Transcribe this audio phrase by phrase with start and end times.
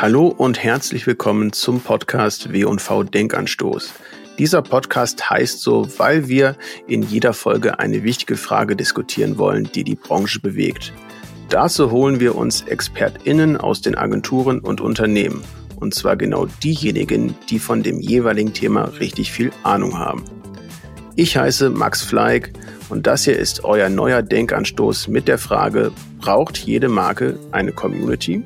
[0.00, 3.92] Hallo und herzlich willkommen zum Podcast W&V Denkanstoß.
[4.38, 6.54] Dieser Podcast heißt so, weil wir
[6.86, 10.92] in jeder Folge eine wichtige Frage diskutieren wollen, die die Branche bewegt.
[11.48, 15.42] Dazu holen wir uns ExpertInnen aus den Agenturen und Unternehmen.
[15.74, 20.22] Und zwar genau diejenigen, die von dem jeweiligen Thema richtig viel Ahnung haben.
[21.16, 22.52] Ich heiße Max Fleig
[22.88, 28.44] und das hier ist euer neuer Denkanstoß mit der Frage, braucht jede Marke eine Community?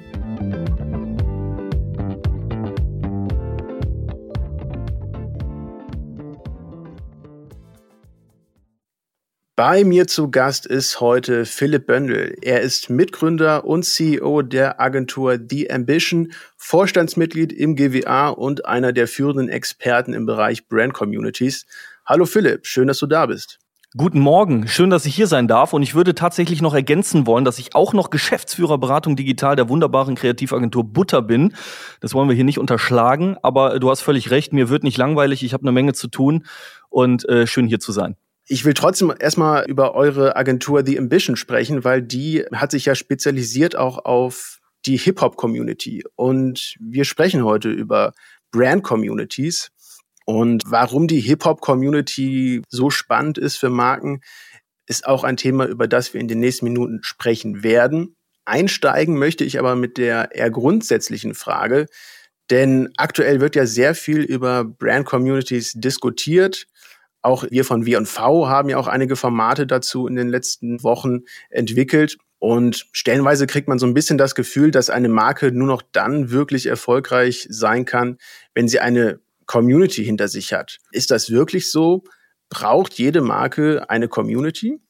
[9.65, 12.37] Bei mir zu Gast ist heute Philipp Böndel.
[12.43, 19.07] Er ist Mitgründer und CEO der Agentur The Ambition, Vorstandsmitglied im GWA und einer der
[19.07, 21.65] führenden Experten im Bereich Brand Communities.
[22.05, 23.61] Hallo Philipp, schön, dass du da bist.
[23.97, 25.73] Guten Morgen, schön, dass ich hier sein darf.
[25.73, 29.69] Und ich würde tatsächlich noch ergänzen wollen, dass ich auch noch Geschäftsführer Beratung Digital der
[29.69, 31.55] wunderbaren Kreativagentur Butter bin.
[32.01, 35.45] Das wollen wir hier nicht unterschlagen, aber du hast völlig recht, mir wird nicht langweilig,
[35.45, 36.47] ich habe eine Menge zu tun
[36.91, 38.17] und äh, schön hier zu sein.
[38.53, 42.95] Ich will trotzdem erstmal über eure Agentur The Ambition sprechen, weil die hat sich ja
[42.95, 46.05] spezialisiert auch auf die Hip-Hop-Community.
[46.17, 48.13] Und wir sprechen heute über
[48.51, 49.71] Brand-Communities
[50.27, 54.21] und warum die Hip-Hop-Community so spannend ist für Marken,
[54.87, 58.17] ist auch ein Thema, über das wir in den nächsten Minuten sprechen werden.
[58.45, 61.87] Einsteigen möchte ich aber mit der eher grundsätzlichen Frage,
[62.51, 66.67] denn aktuell wird ja sehr viel über Brand-Communities diskutiert.
[67.23, 71.21] Auch wir von W&V haben ja auch einige Formate dazu in den letzten Wochen
[71.51, 72.19] entwickelt.
[72.41, 76.33] Und stellenweise kriegt man so ein bisschen das Gefühl, dass eine Marke nur noch dann
[76.33, 78.19] wirklich erfolgreich sein kann,
[78.55, 80.79] wenn sie eine Community hinter sich hat.
[80.91, 82.03] Ist das wirklich so?
[82.49, 84.82] Braucht jede Marke eine Community?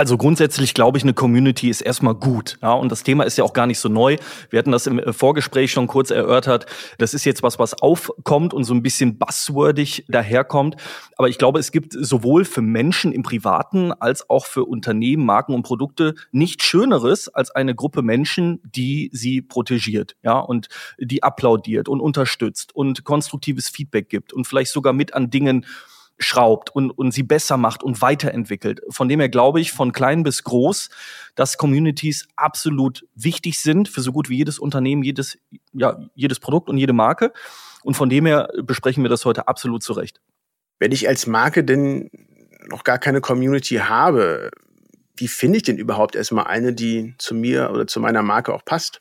[0.00, 2.56] Also grundsätzlich glaube ich, eine Community ist erstmal gut.
[2.62, 4.16] Ja, und das Thema ist ja auch gar nicht so neu.
[4.48, 6.64] Wir hatten das im äh, Vorgespräch schon kurz erörtert.
[6.96, 10.76] Das ist jetzt was, was aufkommt und so ein bisschen buzzwordig daherkommt.
[11.18, 15.52] Aber ich glaube, es gibt sowohl für Menschen im Privaten als auch für Unternehmen, Marken
[15.52, 21.90] und Produkte nichts Schöneres als eine Gruppe Menschen, die sie protegiert, ja, und die applaudiert
[21.90, 25.66] und unterstützt und konstruktives Feedback gibt und vielleicht sogar mit an Dingen
[26.20, 28.82] schraubt und, und sie besser macht und weiterentwickelt.
[28.90, 30.90] Von dem her glaube ich, von klein bis groß,
[31.34, 35.38] dass Communities absolut wichtig sind für so gut wie jedes Unternehmen, jedes,
[35.72, 37.32] ja, jedes Produkt und jede Marke.
[37.82, 40.20] Und von dem her besprechen wir das heute absolut zurecht.
[40.78, 42.10] Wenn ich als Marke denn
[42.68, 44.50] noch gar keine Community habe,
[45.16, 48.64] wie finde ich denn überhaupt erstmal eine, die zu mir oder zu meiner Marke auch
[48.64, 49.00] passt?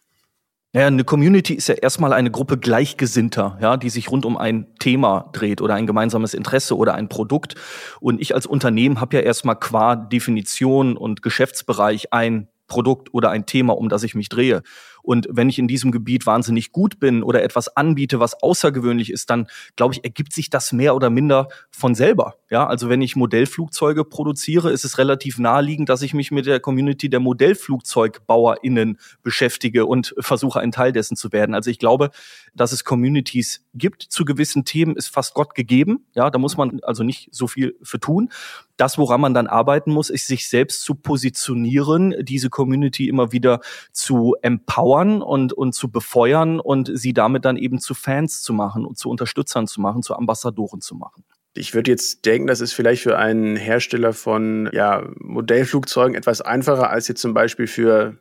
[0.71, 4.67] Ja, eine Community ist ja erstmal eine Gruppe Gleichgesinnter, ja, die sich rund um ein
[4.77, 7.55] Thema dreht oder ein gemeinsames Interesse oder ein Produkt.
[7.99, 13.45] Und ich als Unternehmen habe ja erstmal qua Definition und Geschäftsbereich ein Produkt oder ein
[13.45, 14.63] Thema, um das ich mich drehe.
[15.01, 19.29] Und wenn ich in diesem Gebiet wahnsinnig gut bin oder etwas anbiete, was außergewöhnlich ist,
[19.29, 22.35] dann glaube ich, ergibt sich das mehr oder minder von selber.
[22.49, 26.59] Ja, also wenn ich Modellflugzeuge produziere, ist es relativ naheliegend, dass ich mich mit der
[26.59, 31.55] Community der ModellflugzeugbauerInnen beschäftige und versuche, ein Teil dessen zu werden.
[31.55, 32.11] Also ich glaube,
[32.53, 36.05] dass es Communities gibt zu gewissen Themen, ist fast Gott gegeben.
[36.13, 38.29] Ja, da muss man also nicht so viel für tun.
[38.77, 43.59] Das, woran man dann arbeiten muss, ist sich selbst zu positionieren, diese Community immer wieder
[43.91, 48.85] zu empowern und, und zu befeuern und sie damit dann eben zu Fans zu machen
[48.85, 51.23] und zu Unterstützern zu machen, zu Ambassadoren zu machen.
[51.55, 56.89] Ich würde jetzt denken, das ist vielleicht für einen Hersteller von ja, Modellflugzeugen etwas einfacher
[56.89, 58.17] als jetzt zum Beispiel für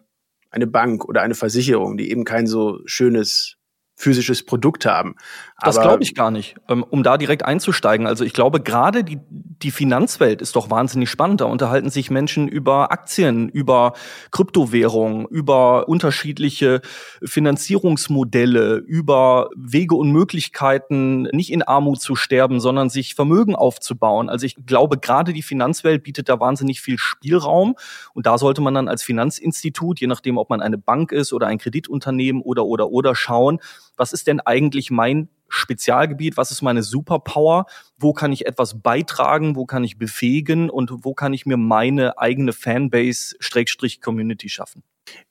[0.50, 3.57] eine Bank oder eine Versicherung, die eben kein so schönes
[3.98, 5.16] physisches Produkt haben.
[5.56, 8.06] Aber das glaube ich gar nicht, ähm, um da direkt einzusteigen.
[8.06, 11.40] Also ich glaube, gerade die, die Finanzwelt ist doch wahnsinnig spannend.
[11.40, 13.94] Da unterhalten sich Menschen über Aktien, über
[14.30, 16.80] Kryptowährungen, über unterschiedliche
[17.24, 24.28] Finanzierungsmodelle, über Wege und Möglichkeiten, nicht in Armut zu sterben, sondern sich Vermögen aufzubauen.
[24.28, 27.74] Also ich glaube, gerade die Finanzwelt bietet da wahnsinnig viel Spielraum.
[28.14, 31.48] Und da sollte man dann als Finanzinstitut, je nachdem, ob man eine Bank ist oder
[31.48, 33.58] ein Kreditunternehmen oder, oder, oder schauen,
[33.98, 37.66] was ist denn eigentlich mein Spezialgebiet, was ist meine Superpower,
[37.98, 42.18] wo kann ich etwas beitragen, wo kann ich befähigen und wo kann ich mir meine
[42.18, 44.82] eigene Fanbase-Community schaffen.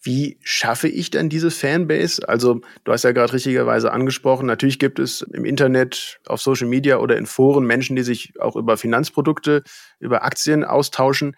[0.01, 2.27] Wie schaffe ich denn diese Fanbase?
[2.27, 6.97] Also, du hast ja gerade richtigerweise angesprochen, natürlich gibt es im Internet, auf Social Media
[6.97, 9.61] oder in Foren Menschen, die sich auch über Finanzprodukte,
[9.99, 11.35] über Aktien austauschen.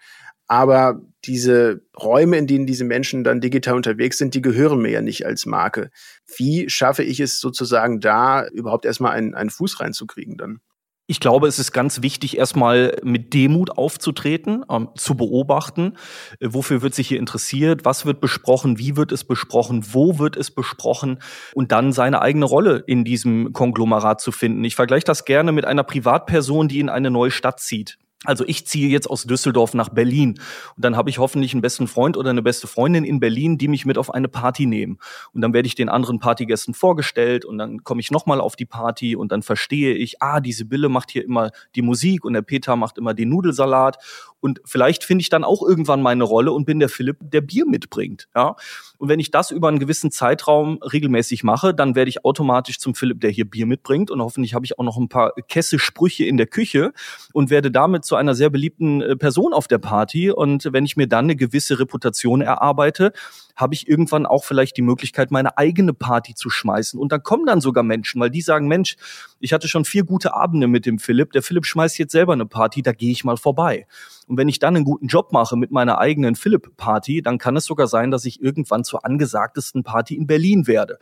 [0.50, 5.00] Aber diese Räume, in denen diese Menschen dann digital unterwegs sind, die gehören mir ja
[5.00, 5.90] nicht als Marke.
[6.36, 10.58] Wie schaffe ich es sozusagen da, überhaupt erstmal einen, einen Fuß reinzukriegen dann?
[11.06, 15.96] Ich glaube, es ist ganz wichtig, erstmal mit Demut aufzutreten, ähm, zu beobachten,
[16.40, 20.36] äh, wofür wird sich hier interessiert, was wird besprochen, wie wird es besprochen, wo wird
[20.36, 21.20] es besprochen
[21.54, 24.64] und dann seine eigene Rolle in diesem Konglomerat zu finden.
[24.64, 27.98] Ich vergleiche das gerne mit einer Privatperson, die in eine neue Stadt zieht.
[28.26, 30.38] Also ich ziehe jetzt aus Düsseldorf nach Berlin
[30.76, 33.66] und dann habe ich hoffentlich einen besten Freund oder eine beste Freundin in Berlin, die
[33.66, 34.98] mich mit auf eine Party nehmen.
[35.32, 38.66] Und dann werde ich den anderen Partygästen vorgestellt und dann komme ich nochmal auf die
[38.66, 42.42] Party und dann verstehe ich, ah, die Sibylle macht hier immer die Musik und der
[42.42, 43.96] Peter macht immer den Nudelsalat
[44.40, 47.66] und vielleicht finde ich dann auch irgendwann meine Rolle und bin der Philipp, der Bier
[47.66, 48.28] mitbringt.
[48.34, 48.56] Ja?
[48.98, 52.94] Und wenn ich das über einen gewissen Zeitraum regelmäßig mache, dann werde ich automatisch zum
[52.94, 54.10] Philipp, der hier Bier mitbringt.
[54.10, 56.92] Und hoffentlich habe ich auch noch ein paar Kesse-Sprüche in der Küche
[57.32, 60.30] und werde damit zu einer sehr beliebten äh, Person auf der Party.
[60.30, 63.12] Und wenn ich mir dann eine gewisse Reputation erarbeite,
[63.60, 66.98] habe ich irgendwann auch vielleicht die Möglichkeit, meine eigene Party zu schmeißen.
[66.98, 68.96] Und dann kommen dann sogar Menschen, weil die sagen, Mensch,
[69.38, 71.32] ich hatte schon vier gute Abende mit dem Philipp.
[71.32, 73.86] Der Philipp schmeißt jetzt selber eine Party, da gehe ich mal vorbei.
[74.26, 77.64] Und wenn ich dann einen guten Job mache mit meiner eigenen Philipp-Party, dann kann es
[77.64, 80.98] sogar sein, dass ich irgendwann zur angesagtesten Party in Berlin werde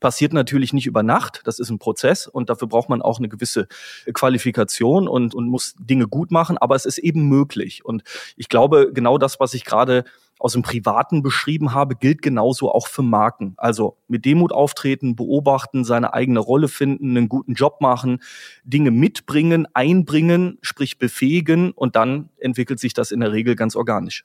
[0.00, 1.42] passiert natürlich nicht über Nacht.
[1.44, 3.68] Das ist ein Prozess und dafür braucht man auch eine gewisse
[4.12, 6.58] Qualifikation und, und muss Dinge gut machen.
[6.58, 7.84] Aber es ist eben möglich.
[7.84, 8.02] Und
[8.36, 10.04] ich glaube, genau das, was ich gerade
[10.40, 13.54] aus dem Privaten beschrieben habe, gilt genauso auch für Marken.
[13.58, 18.22] Also mit Demut auftreten, beobachten, seine eigene Rolle finden, einen guten Job machen,
[18.64, 24.24] Dinge mitbringen, einbringen, sprich befähigen und dann entwickelt sich das in der Regel ganz organisch.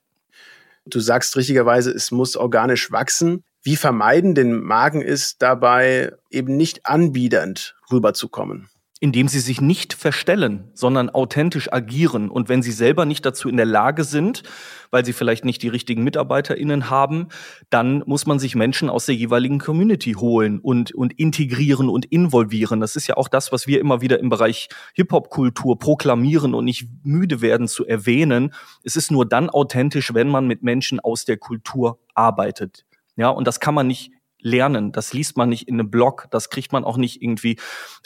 [0.85, 3.43] Du sagst richtigerweise, es muss organisch wachsen.
[3.61, 8.69] Wie vermeiden den Marken ist dabei eben nicht anbiedernd rüberzukommen?
[9.05, 12.27] Indem sie sich nicht verstellen, sondern authentisch agieren.
[12.27, 14.41] Und wenn sie selber nicht dazu in der Lage sind,
[14.89, 17.27] weil sie vielleicht nicht die richtigen MitarbeiterInnen haben,
[17.69, 22.79] dann muss man sich Menschen aus der jeweiligen Community holen und, und integrieren und involvieren.
[22.79, 26.87] Das ist ja auch das, was wir immer wieder im Bereich Hip-Hop-Kultur proklamieren und nicht
[27.03, 28.55] müde werden zu erwähnen.
[28.83, 32.85] Es ist nur dann authentisch, wenn man mit Menschen aus der Kultur arbeitet.
[33.17, 34.14] Ja, und das kann man nicht
[34.45, 34.91] lernen.
[34.91, 37.57] Das liest man nicht in einem Blog, das kriegt man auch nicht irgendwie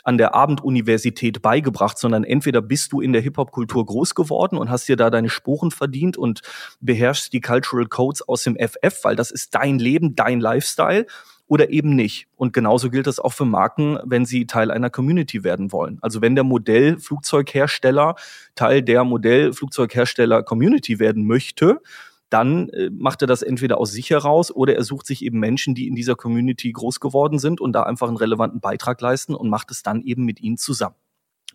[0.03, 4.88] an der Abenduniversität beigebracht, sondern entweder bist du in der Hip-Hop-Kultur groß geworden und hast
[4.88, 6.41] dir da deine Spuren verdient und
[6.80, 11.06] beherrschst die Cultural Codes aus dem FF, weil das ist dein Leben, dein Lifestyle
[11.47, 12.27] oder eben nicht.
[12.38, 15.97] Und genauso gilt das auch für Marken, wenn sie Teil einer Community werden wollen.
[16.01, 18.15] Also wenn der Modellflugzeughersteller
[18.56, 21.81] Teil der Modellflugzeughersteller Community werden möchte,
[22.30, 25.76] dann äh, macht er das entweder aus sich heraus oder er sucht sich eben Menschen,
[25.76, 29.50] die in dieser Community groß geworden sind und da einfach einen relevanten Beitrag leisten und
[29.50, 30.96] macht es dann eben mit ihnen zusammen.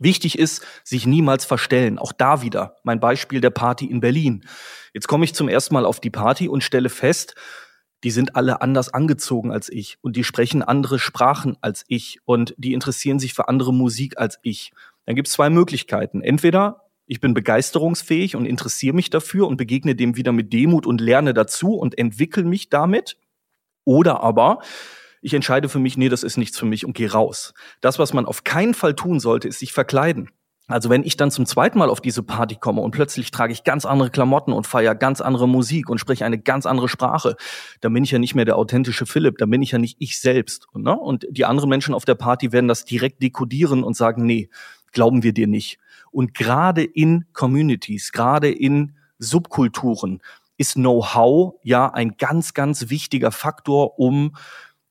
[0.00, 1.98] Wichtig ist, sich niemals verstellen.
[1.98, 4.44] Auch da wieder mein Beispiel der Party in Berlin.
[4.92, 7.36] Jetzt komme ich zum ersten Mal auf die Party und stelle fest,
[8.02, 12.54] die sind alle anders angezogen als ich und die sprechen andere Sprachen als ich und
[12.58, 14.72] die interessieren sich für andere Musik als ich.
[15.06, 16.22] Dann gibt es zwei Möglichkeiten.
[16.22, 21.00] Entweder ich bin begeisterungsfähig und interessiere mich dafür und begegne dem wieder mit Demut und
[21.00, 23.18] lerne dazu und entwickle mich damit.
[23.84, 24.60] Oder aber
[25.20, 27.54] ich entscheide für mich, nee, das ist nichts für mich und gehe raus.
[27.80, 30.30] Das, was man auf keinen Fall tun sollte, ist sich verkleiden.
[30.66, 33.64] Also wenn ich dann zum zweiten Mal auf diese Party komme und plötzlich trage ich
[33.64, 37.36] ganz andere Klamotten und feiere ganz andere Musik und spreche eine ganz andere Sprache,
[37.82, 40.18] dann bin ich ja nicht mehr der authentische Philipp, dann bin ich ja nicht ich
[40.18, 40.66] selbst.
[40.74, 40.98] Ne?
[40.98, 44.48] Und die anderen Menschen auf der Party werden das direkt dekodieren und sagen, nee,
[44.92, 45.78] glauben wir dir nicht.
[46.14, 50.22] Und gerade in Communities, gerade in Subkulturen
[50.56, 54.36] ist Know-how ja ein ganz, ganz wichtiger Faktor, um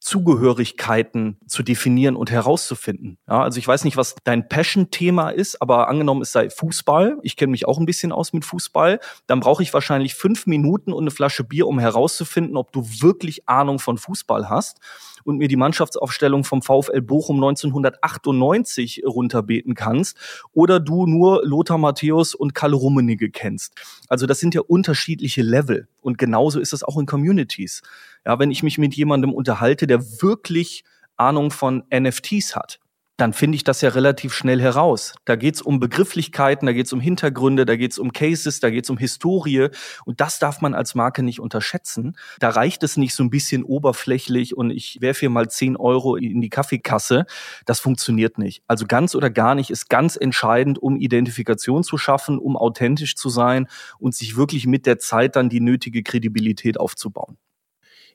[0.03, 3.17] Zugehörigkeiten zu definieren und herauszufinden.
[3.25, 7.37] Ja, also ich weiß nicht, was dein Passion-Thema ist, aber angenommen es sei Fußball, ich
[7.37, 11.03] kenne mich auch ein bisschen aus mit Fußball, dann brauche ich wahrscheinlich fünf Minuten und
[11.03, 14.79] eine Flasche Bier, um herauszufinden, ob du wirklich Ahnung von Fußball hast
[15.23, 20.17] und mir die Mannschaftsaufstellung vom VfL Bochum 1998 runterbeten kannst
[20.51, 23.73] oder du nur Lothar Matthäus und Kalle Rummenigge kennst.
[24.09, 27.81] Also das sind ja unterschiedliche Level und genauso ist es auch in Communities.
[28.25, 30.83] Ja, wenn ich mich mit jemandem unterhalte, der wirklich
[31.17, 32.79] Ahnung von NFTs hat,
[33.17, 35.13] dann finde ich das ja relativ schnell heraus.
[35.25, 38.59] Da geht es um Begrifflichkeiten, da geht es um Hintergründe, da geht es um Cases,
[38.59, 39.69] da geht es um Historie.
[40.05, 42.17] Und das darf man als Marke nicht unterschätzen.
[42.39, 46.15] Da reicht es nicht so ein bisschen oberflächlich und ich werfe hier mal 10 Euro
[46.15, 47.25] in die Kaffeekasse.
[47.65, 48.63] Das funktioniert nicht.
[48.67, 53.29] Also ganz oder gar nicht ist ganz entscheidend, um Identifikation zu schaffen, um authentisch zu
[53.29, 53.67] sein
[53.99, 57.37] und sich wirklich mit der Zeit dann die nötige Kredibilität aufzubauen.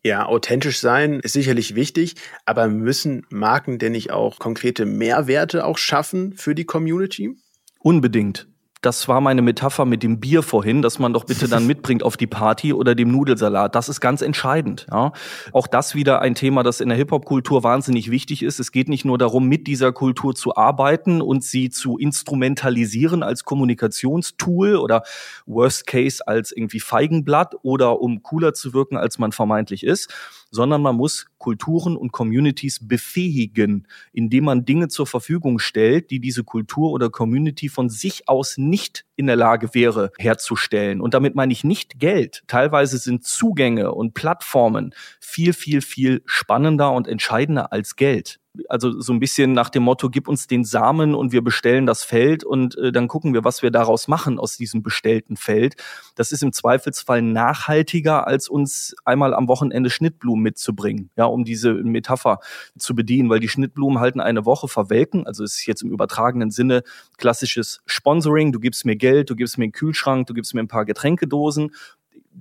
[0.03, 2.15] Ja, authentisch sein ist sicherlich wichtig,
[2.45, 7.37] aber müssen Marken denn nicht auch konkrete Mehrwerte auch schaffen für die Community?
[7.81, 8.49] Unbedingt.
[8.81, 12.17] Das war meine Metapher mit dem Bier vorhin, dass man doch bitte dann mitbringt auf
[12.17, 13.75] die Party oder dem Nudelsalat.
[13.75, 14.87] Das ist ganz entscheidend.
[14.91, 15.13] Ja.
[15.53, 18.61] Auch das wieder ein Thema, das in der Hip-Hop-Kultur wahnsinnig wichtig ist.
[18.61, 23.45] Es geht nicht nur darum, mit dieser Kultur zu arbeiten und sie zu instrumentalisieren als
[23.45, 25.03] Kommunikationstool oder
[25.47, 30.09] Worst Case als irgendwie Feigenblatt oder um cooler zu wirken, als man vermeintlich ist,
[30.51, 36.45] sondern man muss Kulturen und Communities befähigen, indem man Dinge zur Verfügung stellt, die diese
[36.45, 41.01] Kultur oder Community von sich aus nicht in der Lage wäre herzustellen.
[41.01, 42.43] Und damit meine ich nicht Geld.
[42.47, 49.13] Teilweise sind Zugänge und Plattformen viel, viel, viel spannender und entscheidender als Geld also so
[49.13, 52.77] ein bisschen nach dem Motto, gib uns den Samen und wir bestellen das Feld und
[52.79, 55.77] äh, dann gucken wir, was wir daraus machen aus diesem bestellten Feld.
[56.15, 61.75] Das ist im Zweifelsfall nachhaltiger, als uns einmal am Wochenende Schnittblumen mitzubringen, ja, um diese
[61.75, 62.41] Metapher
[62.79, 65.27] zu bedienen, weil die Schnittblumen halten eine Woche verwelken.
[65.27, 66.83] Also es ist jetzt im übertragenen Sinne
[67.17, 68.53] klassisches Sponsoring.
[68.53, 71.73] Du gibst mir Geld, du gibst mir einen Kühlschrank, du gibst mir ein paar Getränkedosen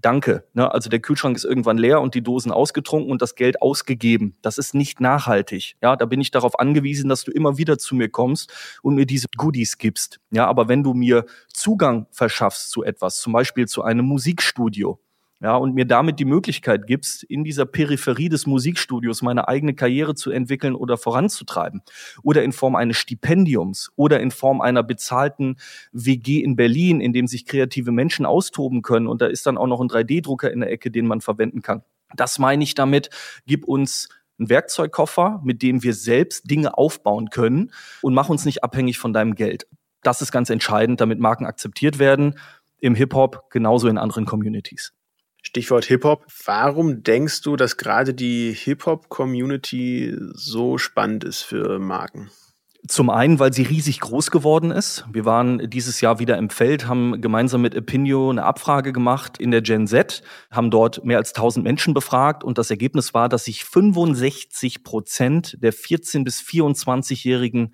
[0.02, 0.46] danke.
[0.54, 0.72] Ne?
[0.72, 4.38] Also der Kühlschrank ist irgendwann leer und die Dosen ausgetrunken und das Geld ausgegeben.
[4.42, 5.76] Das ist nicht nachhaltig.
[5.82, 9.06] Ja, da bin ich darauf angewiesen, dass du immer wieder zu mir kommst und mir
[9.06, 10.20] diese Goodies gibst.
[10.32, 15.00] Ja, aber wenn du mir Zugang verschaffst zu etwas, zum Beispiel zu einem Musikstudio,
[15.40, 20.16] ja, und mir damit die Möglichkeit gibst, in dieser Peripherie des Musikstudios meine eigene Karriere
[20.16, 21.84] zu entwickeln oder voranzutreiben.
[22.24, 25.58] Oder in Form eines Stipendiums oder in Form einer bezahlten
[25.92, 29.06] WG in Berlin, in dem sich kreative Menschen austoben können.
[29.08, 31.84] Und da ist dann auch noch ein 3D-Drucker in der Ecke, den man verwenden kann.
[32.16, 33.12] Das meine ich damit,
[33.46, 38.64] gib uns einen Werkzeugkoffer, mit dem wir selbst Dinge aufbauen können und mach uns nicht
[38.64, 39.68] abhängig von deinem Geld.
[40.02, 42.40] Das ist ganz entscheidend, damit Marken akzeptiert werden.
[42.80, 44.94] Im Hip-Hop genauso in anderen Communities.
[45.42, 46.26] Stichwort Hip-Hop.
[46.46, 52.30] Warum denkst du, dass gerade die Hip-Hop-Community so spannend ist für Marken?
[52.88, 55.06] Zum einen, weil sie riesig groß geworden ist.
[55.12, 59.52] Wir waren dieses Jahr wieder im Feld, haben gemeinsam mit Opinio eine Abfrage gemacht in
[59.52, 63.46] der Gen Z, haben dort mehr als 1000 Menschen befragt und das Ergebnis war, dass
[63.46, 67.74] sich 65 Prozent der 14- bis 24-jährigen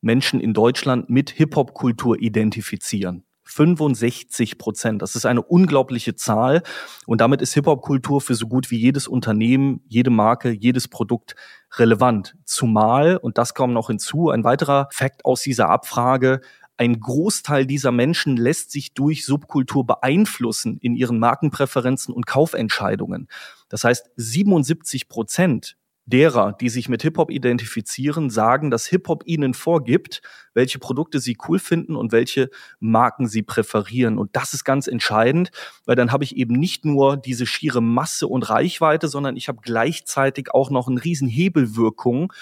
[0.00, 3.24] Menschen in Deutschland mit Hip-Hop-Kultur identifizieren.
[3.44, 5.02] 65 Prozent.
[5.02, 6.62] Das ist eine unglaubliche Zahl.
[7.06, 11.34] Und damit ist Hip-Hop-Kultur für so gut wie jedes Unternehmen, jede Marke, jedes Produkt
[11.76, 12.36] relevant.
[12.44, 16.40] Zumal, und das kommt noch hinzu, ein weiterer Fakt aus dieser Abfrage,
[16.78, 23.28] ein Großteil dieser Menschen lässt sich durch Subkultur beeinflussen in ihren Markenpräferenzen und Kaufentscheidungen.
[23.68, 30.20] Das heißt, 77 Prozent derer, die sich mit Hip-Hop identifizieren, sagen, dass Hip-Hop ihnen vorgibt,
[30.54, 34.18] welche Produkte sie cool finden und welche Marken sie präferieren.
[34.18, 35.50] Und das ist ganz entscheidend,
[35.86, 39.60] weil dann habe ich eben nicht nur diese schiere Masse und Reichweite, sondern ich habe
[39.62, 42.32] gleichzeitig auch noch eine riesen Hebelwirkung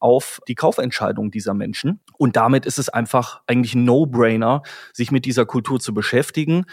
[0.00, 2.00] auf die Kaufentscheidung dieser Menschen.
[2.16, 6.66] Und damit ist es einfach eigentlich ein No-Brainer, sich mit dieser Kultur zu beschäftigen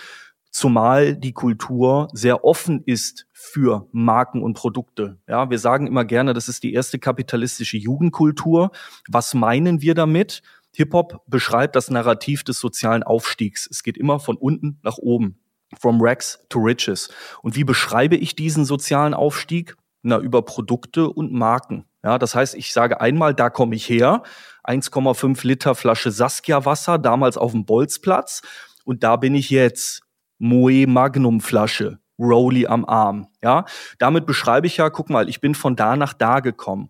[0.56, 5.20] zumal die Kultur sehr offen ist für Marken und Produkte.
[5.28, 8.72] Ja, wir sagen immer gerne, das ist die erste kapitalistische Jugendkultur.
[9.10, 10.42] Was meinen wir damit?
[10.74, 13.68] Hip-Hop beschreibt das Narrativ des sozialen Aufstiegs.
[13.70, 15.40] Es geht immer von unten nach oben.
[15.78, 17.10] From rags to riches.
[17.42, 19.76] Und wie beschreibe ich diesen sozialen Aufstieg?
[20.04, 21.84] Na, über Produkte und Marken.
[22.02, 24.24] Ja, das heißt, ich sage einmal, da komme ich her.
[24.64, 28.42] 1,5 Liter Flasche Saskia Wasser, damals auf dem Bolzplatz.
[28.86, 30.05] Und da bin ich jetzt.
[30.38, 33.28] Moe Magnum Flasche, Rolly am Arm.
[33.44, 33.66] Ja,
[34.00, 36.90] damit beschreibe ich ja, guck mal, ich bin von da nach da gekommen.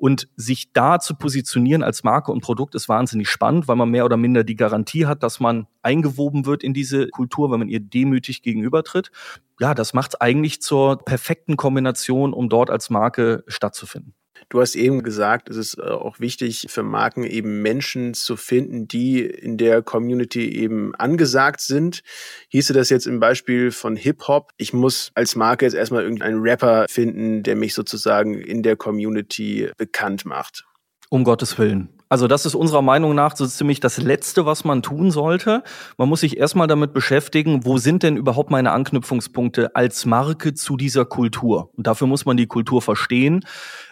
[0.00, 4.04] Und sich da zu positionieren als Marke und Produkt ist wahnsinnig spannend, weil man mehr
[4.04, 7.80] oder minder die Garantie hat, dass man eingewoben wird in diese Kultur, wenn man ihr
[7.80, 9.10] demütig gegenübertritt.
[9.58, 14.14] Ja, das macht es eigentlich zur perfekten Kombination, um dort als Marke stattzufinden.
[14.50, 18.88] Du hast eben gesagt, es ist äh, auch wichtig für Marken eben Menschen zu finden,
[18.88, 22.02] die in der Community eben angesagt sind.
[22.48, 26.86] Hieße das jetzt im Beispiel von Hip-Hop, ich muss als Marke jetzt erstmal irgendeinen Rapper
[26.88, 30.64] finden, der mich sozusagen in der Community bekannt macht.
[31.10, 31.90] Um Gottes Willen.
[32.10, 35.62] Also das ist unserer Meinung nach so ziemlich das Letzte, was man tun sollte.
[35.98, 40.78] Man muss sich erstmal damit beschäftigen, wo sind denn überhaupt meine Anknüpfungspunkte als Marke zu
[40.78, 41.70] dieser Kultur?
[41.76, 43.44] Und dafür muss man die Kultur verstehen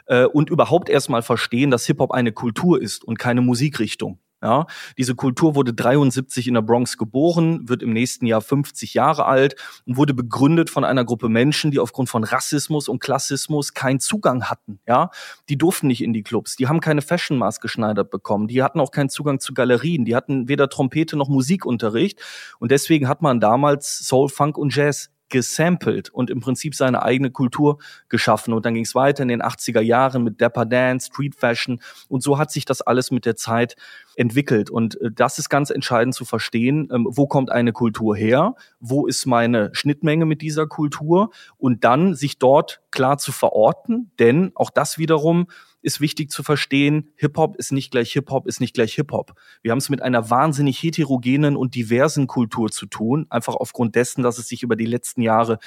[0.06, 4.18] äh, und überhaupt erstmal verstehen, dass Hip-Hop eine Kultur ist und keine Musikrichtung.
[4.42, 4.66] Ja,
[4.98, 9.56] diese Kultur wurde 73 in der Bronx geboren, wird im nächsten Jahr 50 Jahre alt
[9.86, 14.44] und wurde begründet von einer Gruppe Menschen, die aufgrund von Rassismus und Klassismus keinen Zugang
[14.44, 14.78] hatten.
[14.86, 15.08] Ja,
[15.48, 18.78] die durften nicht in die Clubs, die haben keine Fashion Mask geschneidert bekommen, die hatten
[18.78, 22.20] auch keinen Zugang zu Galerien, die hatten weder Trompete noch Musikunterricht
[22.58, 27.30] und deswegen hat man damals Soul, Funk und Jazz gesampelt und im Prinzip seine eigene
[27.30, 27.78] Kultur
[28.08, 28.54] geschaffen.
[28.54, 32.22] Und dann ging es weiter in den 80er Jahren mit Dapper Dance, Street Fashion und
[32.22, 33.76] so hat sich das alles mit der Zeit
[34.16, 34.70] entwickelt.
[34.70, 39.06] Und äh, das ist ganz entscheidend zu verstehen, ähm, wo kommt eine Kultur her, wo
[39.06, 44.70] ist meine Schnittmenge mit dieser Kultur und dann sich dort klar zu verorten, denn auch
[44.70, 45.48] das wiederum
[45.86, 49.34] ist wichtig zu verstehen, Hip-Hop ist nicht gleich Hip-Hop, ist nicht gleich Hip-Hop.
[49.62, 54.24] Wir haben es mit einer wahnsinnig heterogenen und diversen Kultur zu tun, einfach aufgrund dessen,
[54.24, 55.60] dass es sich über die letzten Jahre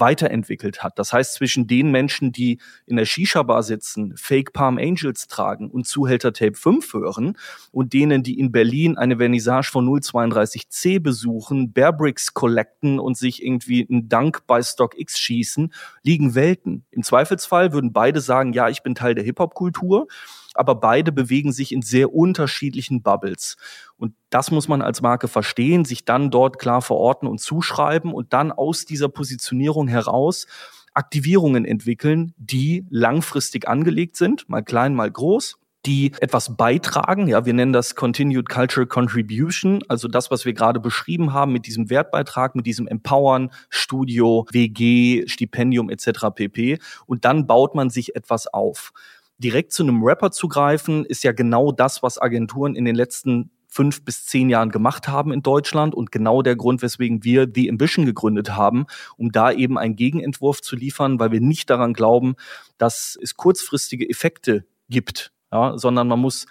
[0.00, 0.98] weiterentwickelt hat.
[0.98, 5.86] Das heißt, zwischen den Menschen, die in der Shisha-Bar sitzen, Fake Palm Angels tragen und
[5.86, 7.38] Zuhälter Tape 5 hören
[7.70, 13.86] und denen, die in Berlin eine Vernissage von 032C besuchen, Bearbricks collecten und sich irgendwie
[13.88, 15.72] einen Dank bei StockX schießen,
[16.02, 16.84] liegen Welten.
[16.90, 20.08] Im Zweifelsfall würden beide sagen, ja, ich bin Teil der Hip-Hop-Kultur
[20.54, 23.56] aber beide bewegen sich in sehr unterschiedlichen Bubbles.
[23.96, 28.32] Und das muss man als Marke verstehen, sich dann dort klar verorten und zuschreiben und
[28.32, 30.46] dann aus dieser Positionierung heraus
[30.94, 37.28] Aktivierungen entwickeln, die langfristig angelegt sind, mal klein, mal groß die etwas beitragen.
[37.28, 41.66] Ja, wir nennen das Continued Cultural Contribution, also das, was wir gerade beschrieben haben mit
[41.66, 46.26] diesem Wertbeitrag, mit diesem Empowern, Studio, WG, Stipendium etc.
[46.34, 46.78] pp.
[47.06, 48.92] Und dann baut man sich etwas auf
[49.38, 53.50] direkt zu einem Rapper zu greifen, ist ja genau das, was Agenturen in den letzten
[53.74, 57.68] fünf bis zehn Jahren gemacht haben in Deutschland und genau der Grund, weswegen wir The
[57.68, 58.86] Ambition gegründet haben,
[59.16, 62.36] um da eben einen Gegenentwurf zu liefern, weil wir nicht daran glauben,
[62.78, 66.46] dass es kurzfristige Effekte gibt, ja, sondern man muss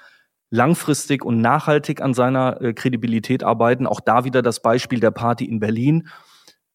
[0.49, 3.87] langfristig und nachhaltig an seiner äh, Kredibilität arbeiten.
[3.87, 6.09] Auch da wieder das Beispiel der Party in Berlin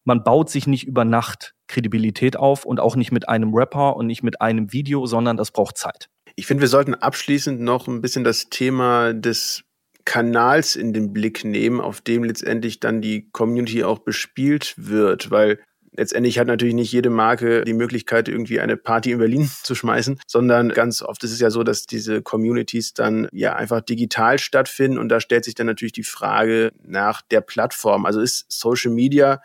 [0.03, 4.07] man baut sich nicht über Nacht Kredibilität auf und auch nicht mit einem Rapper und
[4.07, 6.09] nicht mit einem Video, sondern das braucht Zeit.
[6.35, 9.63] Ich finde, wir sollten abschließend noch ein bisschen das Thema des
[10.05, 15.59] Kanals in den Blick nehmen, auf dem letztendlich dann die Community auch bespielt wird, weil
[15.95, 20.19] letztendlich hat natürlich nicht jede Marke die Möglichkeit, irgendwie eine Party in Berlin zu schmeißen,
[20.25, 24.97] sondern ganz oft ist es ja so, dass diese Communities dann ja einfach digital stattfinden
[24.97, 28.05] und da stellt sich dann natürlich die Frage nach der Plattform.
[28.05, 29.41] Also ist Social Media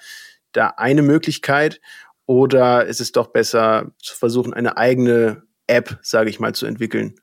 [0.54, 1.80] da eine Möglichkeit
[2.26, 7.14] oder ist es doch besser zu versuchen, eine eigene App, sage ich mal, zu entwickeln?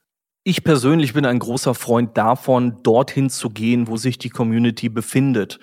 [0.43, 5.59] Ich persönlich bin ein großer Freund davon, dorthin zu gehen, wo sich die Community befindet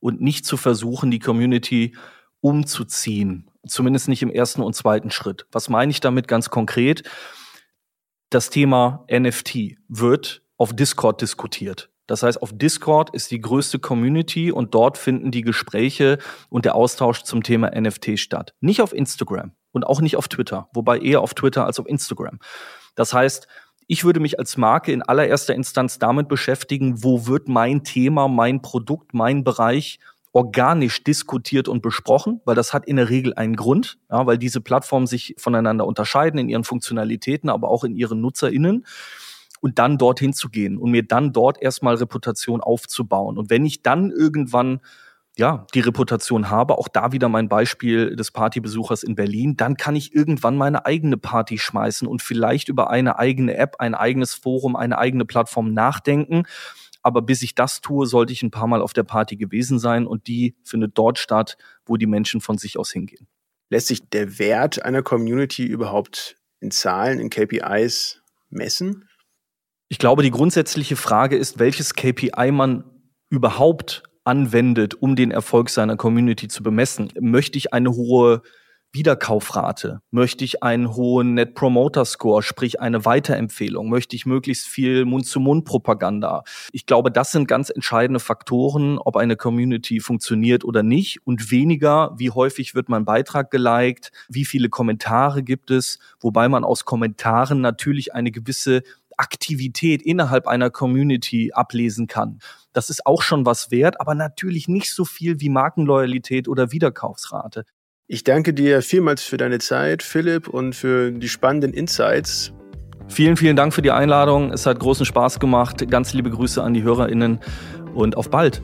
[0.00, 1.96] und nicht zu versuchen, die Community
[2.40, 3.50] umzuziehen.
[3.66, 5.46] Zumindest nicht im ersten und zweiten Schritt.
[5.50, 7.08] Was meine ich damit ganz konkret?
[8.30, 11.90] Das Thema NFT wird auf Discord diskutiert.
[12.08, 16.18] Das heißt, auf Discord ist die größte Community und dort finden die Gespräche
[16.48, 18.54] und der Austausch zum Thema NFT statt.
[18.60, 22.40] Nicht auf Instagram und auch nicht auf Twitter, wobei eher auf Twitter als auf Instagram.
[22.96, 23.46] Das heißt,
[23.86, 28.62] ich würde mich als Marke in allererster Instanz damit beschäftigen, wo wird mein Thema, mein
[28.62, 30.00] Produkt, mein Bereich
[30.32, 34.60] organisch diskutiert und besprochen, weil das hat in der Regel einen Grund, ja, weil diese
[34.60, 38.84] Plattformen sich voneinander unterscheiden in ihren Funktionalitäten, aber auch in ihren NutzerInnen
[39.60, 43.38] und dann dorthin zu gehen und mir dann dort erstmal Reputation aufzubauen.
[43.38, 44.80] Und wenn ich dann irgendwann
[45.38, 49.94] ja, die Reputation habe, auch da wieder mein Beispiel des Partybesuchers in Berlin, dann kann
[49.94, 54.74] ich irgendwann meine eigene Party schmeißen und vielleicht über eine eigene App, ein eigenes Forum,
[54.74, 56.42] eine eigene Plattform nachdenken.
[57.02, 60.08] Aber bis ich das tue, sollte ich ein paar Mal auf der Party gewesen sein
[60.08, 63.28] und die findet dort statt, wo die Menschen von sich aus hingehen.
[63.70, 69.07] Lässt sich der Wert einer Community überhaupt in Zahlen, in KPIs messen?
[69.90, 72.84] Ich glaube, die grundsätzliche Frage ist, welches KPI man
[73.30, 77.10] überhaupt anwendet, um den Erfolg seiner Community zu bemessen.
[77.18, 78.42] Möchte ich eine hohe
[78.92, 80.00] Wiederkaufrate?
[80.10, 83.88] Möchte ich einen hohen Net Promoter Score, sprich eine Weiterempfehlung?
[83.88, 86.42] Möchte ich möglichst viel Mund-zu-Mund-Propaganda?
[86.72, 92.12] Ich glaube, das sind ganz entscheidende Faktoren, ob eine Community funktioniert oder nicht und weniger,
[92.16, 97.62] wie häufig wird mein Beitrag geliked, wie viele Kommentare gibt es, wobei man aus Kommentaren
[97.62, 98.82] natürlich eine gewisse
[99.18, 102.38] Aktivität innerhalb einer Community ablesen kann.
[102.72, 107.64] Das ist auch schon was wert, aber natürlich nicht so viel wie Markenloyalität oder Wiederkaufsrate.
[108.06, 112.52] Ich danke dir vielmals für deine Zeit, Philipp, und für die spannenden Insights.
[113.08, 114.50] Vielen, vielen Dank für die Einladung.
[114.52, 115.90] Es hat großen Spaß gemacht.
[115.90, 117.40] Ganz liebe Grüße an die HörerInnen
[117.94, 118.62] und auf bald.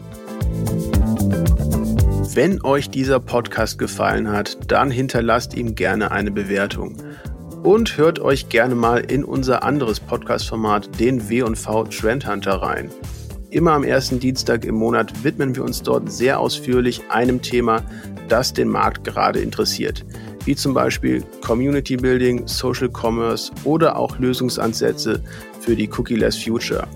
[2.35, 6.97] Wenn euch dieser Podcast gefallen hat, dann hinterlasst ihm gerne eine Bewertung
[7.65, 12.91] und hört euch gerne mal in unser anderes Podcast-Format, den W&V Trend Hunter, rein.
[13.49, 17.83] Immer am ersten Dienstag im Monat widmen wir uns dort sehr ausführlich einem Thema,
[18.29, 20.05] das den Markt gerade interessiert,
[20.45, 25.23] wie zum Beispiel Community Building, Social Commerce oder auch Lösungsansätze
[25.61, 26.87] für die Cookie-less Future.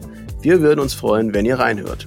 [0.42, 2.06] Wir würden uns freuen, wenn ihr reinhört.